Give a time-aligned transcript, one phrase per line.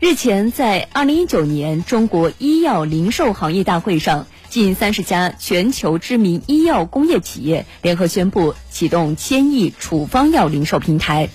[0.00, 11.30] 日前，在二零一九年中国医药零售行业大会上，近三十家全球知名医药工业企业联合宣布启动千亿处方药零售平台。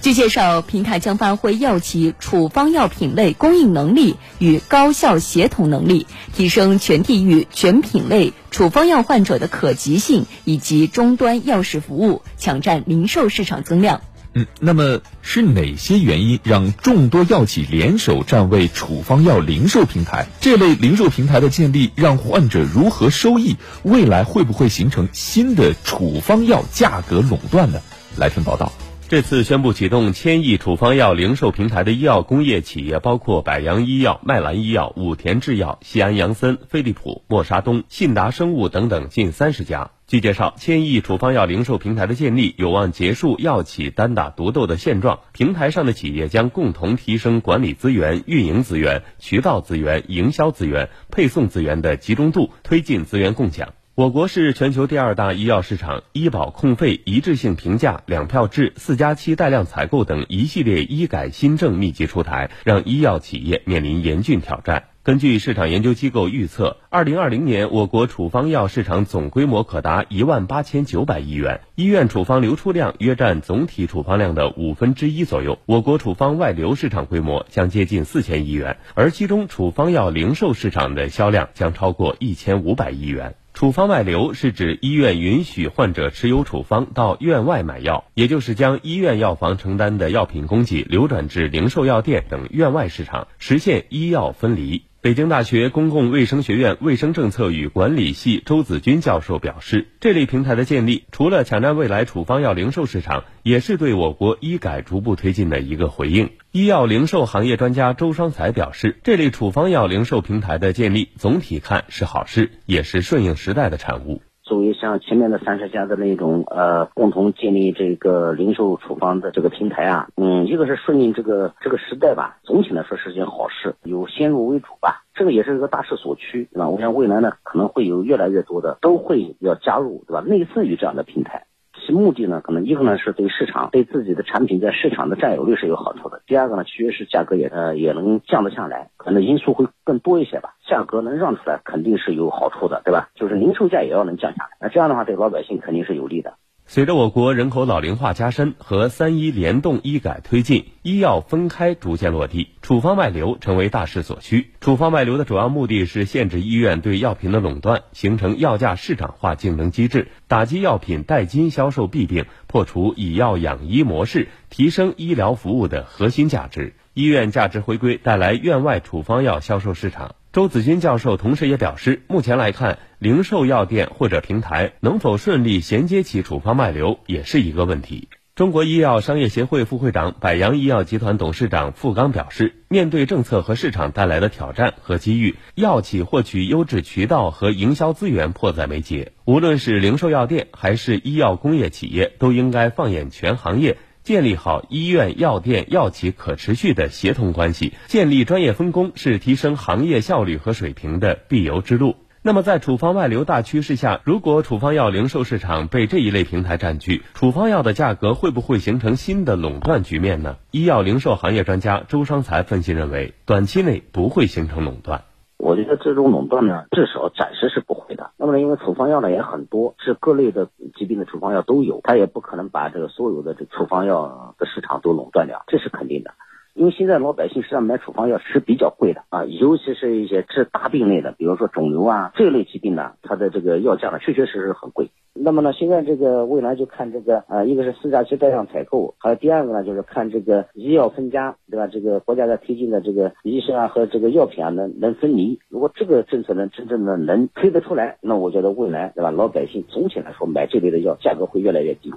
[0.00, 14.00] 据介绍，平台将发挥药企处方药品类供应能力与高效协同能力，提升全地域、全品类处方药患者的可及性以及终端药事服务，抢占零售市场增量。
[14.38, 20.26] 嗯，那么是哪些原因让众多药企联手站位处方药零售平台？
[20.42, 23.56] 这类零售平台的建立让患者如何收益？
[23.82, 27.80] 未来会不会形成新的处方药价格垄断呢？
[28.14, 28.70] 来听报道。
[29.08, 39.92] 这次宣布启动千亿处方药零售平台的医药工业企业包括百洋医药、麦兰医药、武田制药、西安杨森、飞利浦、默沙东、信达生物等等近三十家。
[40.08, 45.20] 据介绍，千亿处方药零售平台的建立有望结束药企单打独斗的现状。
[45.32, 53.68] 平台上的企业将共同提升管理资源、运营资源、渠道资源、营销资源、配送资源的集中度，推进资源共享。
[53.96, 64.84] 我国是全球第二大医药市场，医保控费一致性评价、两票制、四加七带量采购等一系列医改新政密集出台，让医药企业面临严峻挑战。
[65.02, 75.58] 根据市场研究机构预测，二零二零年我国处方药市场总规模可达一万八千九百亿元，医院处方流出量约占总体处方量的五分之一左右。
[75.64, 83.36] 我国处方外流市场规模将接近四千亿元，而其中处方药零售市场的销量将超过一千五百亿元。
[83.56, 94.82] 处方外流是指医院允许患者持有处方到院外买药，也就是将医院药房承担的药品供给流转至零售药店等院外市场，实现医药分离。
[95.06, 106.30] 北京大学公共卫生学院卫生政策与管理系周子军教授表示，这类平台的建立，除了抢占未来处方药零售市场，也是对我国医改逐步推进的一个回应。
[106.50, 114.22] 医药零售行业专家周双才表示，这类处方药零售平台的建立，总体看是好事，也是顺应时代的产物。
[114.46, 126.68] 作为像前面的三十家的那种呃，共同建立这个零售处方的这个平台啊，嗯，一个是顺应这个这个时代吧，总体来说是件好事，有先入为主吧，这个也是一个大势所趋，对吧？
[126.68, 130.20] 我想未来呢，可能会有越来越多的都会要加入，对吧？
[130.20, 131.46] 类似于这样的平台。
[131.86, 136.20] 其目的呢，可能一个呢是对市场、对自己的产品在市场的占有率是有好处的。
[136.26, 140.54] 第二个呢，其实是价格也呃也能降得下来，可能因素会更多一些吧。
[140.66, 143.08] 价格能让出来，肯定是有好处的，对吧？
[143.14, 146.34] 就是零售价也要能降下来，那这样的话对老百姓肯定是有利的。
[146.68, 154.50] 随着我国人口老龄化加深和三医联动医改推进，医药分开逐渐落地，处方外流成为大势所趋。
[154.60, 166.74] 处方外流的主要目的是限制医院对药品的垄断，形成药价市场化竞争机制，打击药品代金销售弊病，破除以药养医模式，提升医疗服务的核心价值。
[166.94, 170.16] 医院价值回归带来院外处方药销售市场。
[170.36, 178.10] 周子军教授同时也表示，目前来看，零售药店或者平台能否顺利衔接起处方外流，也是一个问题。
[178.34, 189.12] 中国医药商业协会副会长、百洋医药集团董事长付刚表示，面对政策和市场带来的挑战和机遇，药企获取优质渠道和营销资源迫在眉睫。
[189.24, 193.78] 无论是零售药店还是医药工业企业，都应该放眼全行业。
[194.06, 201.96] 建立好医院、药店、药企可持续的协同关系，建立专业分工，是提升行业效率和水平的必由之路。
[202.22, 210.36] 那么，在处方外流大趋势下，如果处方药零售市场被这一类平台占据，处方药的价格会不会形成新的垄断局面呢？
[210.52, 215.02] 医药零售行业专家周商才分析认为，短期内不会形成垄断。
[215.38, 218.10] 我觉得这种垄断呢，至少暂时是不会的。
[218.16, 226.10] 那么呢，因为处方药呢也很多，是各类的疾病的处方药都有，它也不可能把这个所有的这处方药的市场都垄断掉，这是肯定的。
[226.56, 234.88] 因为现在老百姓实际上买处方药是比较贵的啊，尤其是一些治大病类的，比如说肿瘤啊这类疾病呢，它的这个药价呢确确实实很贵。
[235.12, 241.66] 那么呢，现在这个未来就看这个啊，一个是四加七带量采购，还有第二个呢就是看这个医药分家，对吧？
[241.66, 245.38] 这个国家在推进的这个医生啊和这个药品啊能能分离。
[245.50, 251.92] 如果这个政策能真正的能推得出来，那我觉得未来对吧，老百姓总体来说买这类的药价格会越来越低。